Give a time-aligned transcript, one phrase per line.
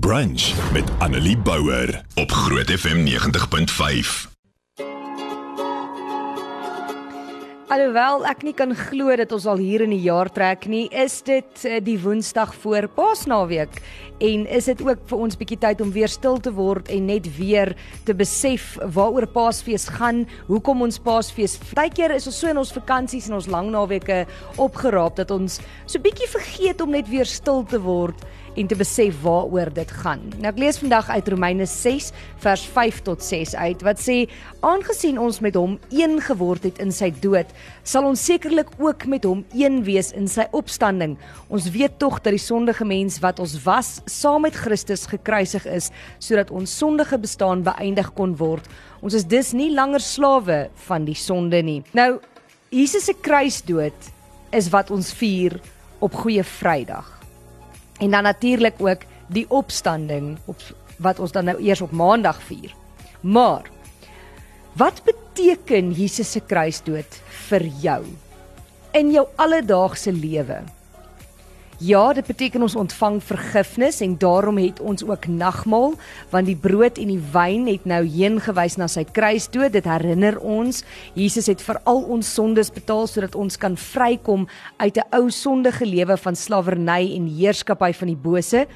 [0.00, 4.30] Brunch met Annelie Bouwer op Groot FM 90.5.
[7.68, 11.18] Alhoewel ek nie kan glo dat ons al hier in die jaar trek nie, is
[11.28, 13.78] dit eh, die Woensdag voor Paasnaweek
[14.24, 17.28] en is dit ook vir ons bietjie tyd om weer stil te word en net
[17.36, 17.74] weer
[18.08, 21.58] te besef waaroor Paasfees gaan, hoekom ons Paasfees.
[21.74, 24.22] Partykeer is ons so in ons vakansies en ons lang naweke
[24.56, 28.24] opgeraap dat ons so bietjie vergeet om net weer stil te word
[28.56, 30.22] en te besef waaroor dit gaan.
[30.38, 32.10] Nou ek lees vandag uit Romeine 6
[32.42, 34.16] vers 5 tot 6 uit wat sê
[34.60, 37.48] aangesien ons met hom een geword het in sy dood,
[37.84, 41.16] sal ons sekerlik ook met hom een wees in sy opstanding.
[41.48, 45.90] Ons weet tog dat die sondige mens wat ons was, saam met Christus gekruisig is
[46.18, 48.68] sodat ons sondige bestaan beëindig kon word.
[49.02, 51.80] Ons is dus nie langer slawe van die sonde nie.
[51.96, 52.20] Nou
[52.72, 54.12] Jesus se kruisdood
[54.56, 55.58] is wat ons vier
[56.00, 57.21] op Goeie Vrydag.
[57.98, 60.60] En dan natuurlik ook die opstanding op
[60.96, 62.74] wat ons dan nou eers op Maandag vier.
[63.20, 63.70] Maar
[64.72, 68.04] wat beteken Jesus se kruisdood vir jou
[68.92, 70.62] in jou alledaagse lewe?
[71.82, 75.96] Ja, dit beteken ons ontvang vergifnis en daarom het ons ook nagmaal,
[76.30, 79.72] want die brood en die wyn het nou heen gewys na sy kruisdood.
[79.74, 80.84] Dit herinner ons
[81.18, 84.46] Jesus het vir al ons sondes betaal sodat ons kan vrykom
[84.78, 88.66] uit 'n ou sondige lewe van slawerny en heerskappy van die bose.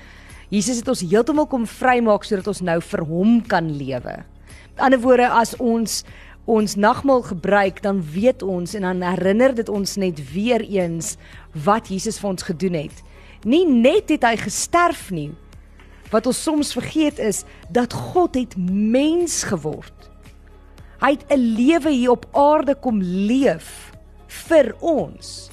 [0.51, 4.25] Jesus het ons heeltemal kom vrymaak sodat ons nou vir hom kan lewe.
[4.75, 6.05] Met ander woorde, as ons
[6.47, 11.17] ons nagmaal gebruik, dan weet ons en dan herinner dit ons net weer eens
[11.67, 13.03] wat Jesus vir ons gedoen het.
[13.45, 15.33] Nie net het hy gesterf nie.
[16.11, 20.11] Wat ons soms vergeet is dat God het mens geword.
[21.03, 23.93] Hy het 'n lewe hier op aarde kom leef
[24.27, 25.51] vir ons.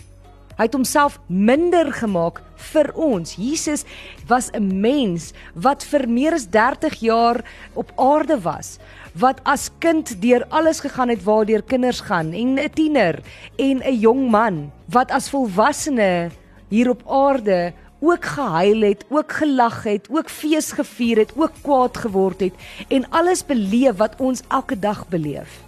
[0.58, 2.42] Hy het homself minder gemaak
[2.74, 3.36] vir ons.
[3.36, 3.86] Jesus
[4.28, 8.80] was 'n mens wat vir meer as 30 jaar op aarde was
[9.14, 13.22] wat as kind deur alles gegaan het waardeur kinders gaan en 'n tiener
[13.58, 16.30] en 'n jong man wat as volwassene
[16.70, 21.98] hier op aarde ook gehuil het, ook gelag het, ook fees gevier het, ook kwaad
[21.98, 22.54] geword het
[22.88, 25.62] en alles beleef wat ons elke dag beleef.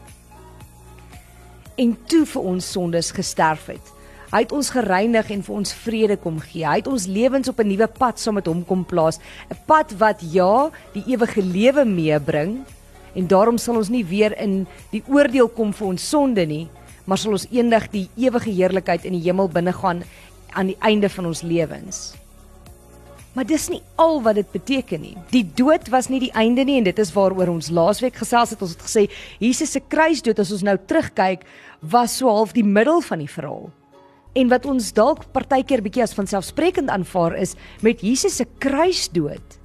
[1.75, 3.94] En toe vir ons sondes gesterf het.
[4.31, 6.65] Hy het ons gereinig en vir ons vrede kom gee.
[6.65, 9.19] Hy het ons lewens op 'n nuwe pad saam met hom kom plaas,
[9.49, 12.65] 'n pad wat ja, die ewige lewe meebring,
[13.15, 16.67] en daarom sal ons nie weer in die oordeel kom vir ons sonde nie,
[17.05, 20.03] maar sal ons eendag die ewige heerlikheid in die hemel binnegaan
[20.55, 22.13] aan die einde van ons lewens.
[23.35, 25.15] Maar dis nie al wat dit beteken nie.
[25.31, 28.61] Die dood was nie die einde nie en dit is waaroor ons laasweek gesels het.
[28.63, 29.03] Ons het gesê
[29.43, 31.43] Jesus se kruisdood as ons nou terugkyk
[31.81, 33.67] was so half die middel van die verhaal.
[34.35, 39.59] En wat ons dalk partykeer bietjie as vanselfsprekend aanvaar is met Jesus se kruisdood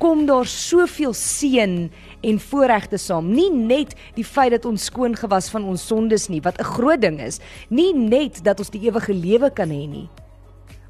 [0.00, 1.74] kom daar soveel seën
[2.24, 3.28] en voorregte saam.
[3.36, 7.00] Nie net die feit dat ons skoon gewas van ons sondes nie, wat 'n groot
[7.00, 10.08] ding is, nie net dat ons die ewige lewe kan hê nie,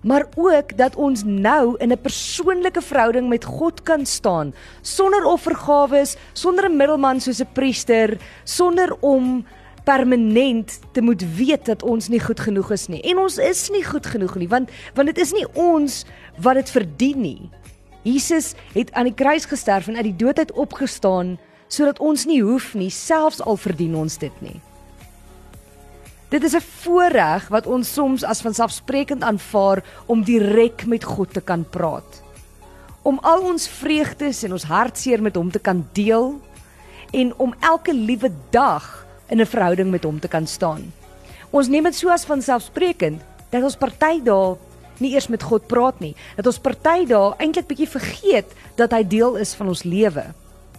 [0.02, 6.04] maar ook dat ons nou in 'n persoonlike verhouding met God kan staan sonder offergawe,
[6.32, 9.44] sonder 'n middelman soos 'n priester, sonder om
[9.90, 13.00] permanent te moet weet dat ons nie goed genoeg is nie.
[13.10, 16.04] En ons is nie goed genoeg nie, want want dit is nie ons
[16.38, 17.50] wat dit verdien nie.
[18.06, 21.38] Jesus het aan die kruis gesterf en uit die dood uit opgestaan
[21.70, 24.56] sodat ons nie hoef nie, selfs al verdien ons dit nie.
[26.30, 31.40] Dit is 'n voorreg wat ons soms as vanselfsprekend aanvaar om direk met God te
[31.40, 32.22] kan praat.
[33.02, 36.40] Om al ons vreugdes en ons hartseer met hom te kan deel
[37.10, 40.92] en om elke liewe dag in 'n verhouding met hom te kan staan.
[41.50, 43.20] Ons neem dit so as vanselfsprekend
[43.50, 44.56] dat ons party dae
[45.00, 46.14] nie eers met God praat nie.
[46.36, 50.30] Dat ons party daar eintlik bietjie vergeet dat hy deel is van ons lewe.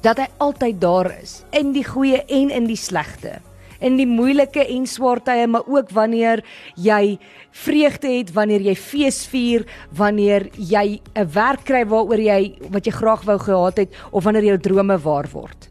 [0.02, 3.40] Dat hy altyd daar is in die goeie en in die slegte.
[3.82, 6.44] In die moeilike en swaar tye, maar ook wanneer
[6.78, 7.18] jy
[7.52, 9.66] vreugde het, wanneer jy fees vier,
[9.98, 14.44] wanneer jy 'n werk kry waaroor jy wat jy graag wou gehad het of wanneer
[14.44, 15.71] jou drome waar word.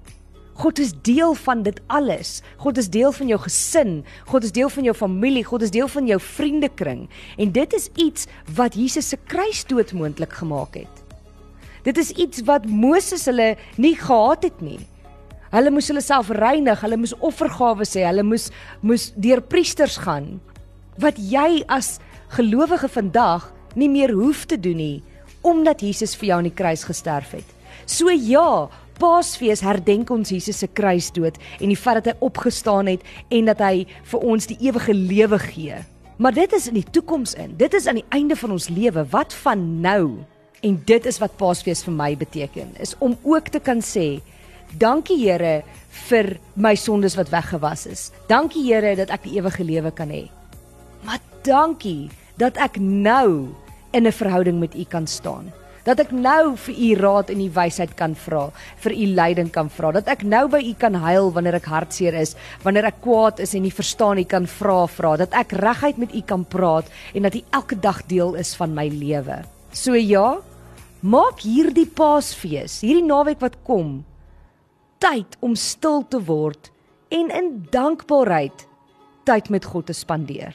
[0.61, 2.43] God is deel van dit alles.
[2.61, 4.01] God is deel van jou gesin.
[4.29, 5.45] God is deel van jou familie.
[5.45, 7.07] God is deel van jou vriendekring.
[7.41, 8.27] En dit is iets
[8.57, 11.05] wat Jesus se kruisdood moontlik gemaak het.
[11.83, 14.81] Dit is iets wat Moses hulle nie gehad het nie.
[15.51, 18.51] Hulle moes hulle self reinig, hulle moes offergawe sê, hulle moes
[18.85, 20.37] moes deur priesters gaan.
[21.01, 21.97] Wat jy as
[22.37, 23.49] gelowige vandag
[23.81, 24.99] nie meer hoef te doen nie
[25.41, 27.49] omdat Jesus vir jou aan die kruis gesterf het.
[27.89, 28.69] So ja,
[29.01, 33.63] Paasfees herdenk ons Jesus se kruisdood en die feit dat hy opgestaan het en dat
[33.65, 35.79] hy vir ons die ewige lewe gee.
[36.21, 37.55] Maar dit is in die toekoms in.
[37.57, 39.07] Dit is aan die einde van ons lewe.
[39.09, 40.21] Wat van nou?
[40.61, 44.21] En dit is wat Paasfees vir my beteken, is om ook te kan sê,
[44.77, 45.63] dankie Here
[46.11, 48.11] vir my sondes wat weggewas is.
[48.29, 50.27] Dankie Here dat ek die ewige lewe kan hê.
[51.09, 53.49] Maar dankie dat ek nou
[53.97, 55.49] in 'n verhouding met U kan staan.
[55.87, 58.49] Dat ek nou vir U raad en die wysheid kan vra,
[58.85, 62.19] vir U leiding kan vra, dat ek nou by U kan huil wanneer ek hartseer
[62.21, 66.01] is, wanneer ek kwaad is en nie verstaan nie kan vra vra, dat ek reguit
[66.03, 69.41] met U kan praat en dat U elke dag deel is van my lewe.
[69.73, 70.41] So ja,
[71.01, 74.01] maak hierdie Paasfees, hierdie naweek wat kom,
[75.01, 76.69] tyd om stil te word
[77.11, 78.67] en in dankbaarheid
[79.29, 80.53] tyd met God te spandeer.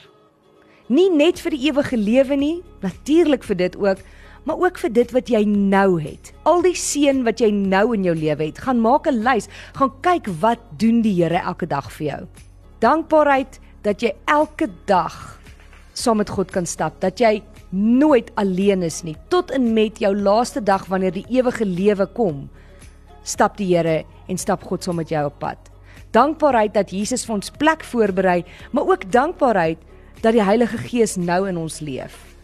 [0.88, 4.04] Nie net vir die ewige lewe nie, natuurlik vir dit ook,
[4.46, 6.32] maar ook vir dit wat jy nou het.
[6.46, 9.92] Al die seën wat jy nou in jou lewe het, gaan maak 'n lys, gaan
[10.02, 12.28] kyk wat doen die Here elke dag vir jou.
[12.80, 15.40] Dankbaarheid dat jy elke dag
[15.94, 20.16] saam met God kan stap, dat jy nooit alleen is nie, tot en met jou
[20.16, 22.50] laaste dag wanneer die ewige lewe kom.
[23.24, 25.58] Stap die Here en stap God saam met jou op pad.
[26.12, 29.78] Dankbaarheid dat Jesus vir ons plek voorberei, maar ook dankbaarheid
[30.22, 32.35] dat die Heilige Gees nou in ons leef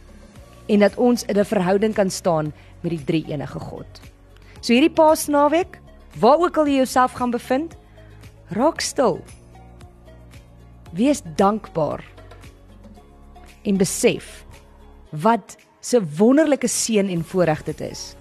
[0.72, 4.02] en dat ons 'n verhouding kan staan met die drie enige God.
[4.60, 5.80] So hierdie Paasnaweek,
[6.20, 7.76] waar ook al jy jouself gaan bevind,
[8.48, 9.24] raak stil.
[10.94, 12.04] Wees dankbaar
[13.64, 14.46] en besef
[15.10, 18.16] wat 'n so wonderlike seën en voorreg dit is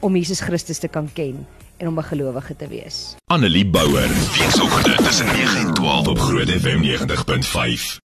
[0.00, 3.16] om Jesus Christus te kan ken en om 'n gelowige te wees.
[3.26, 7.98] Annelie Bouwer, weekoggend tussen 9 en 12 op Groot FM 90.5.